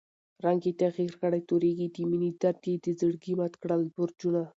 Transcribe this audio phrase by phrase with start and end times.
[0.45, 4.41] رنګ ئې تغير کړی تورېږي، دمېنی درد ئې دزړګي مات کړل برجونه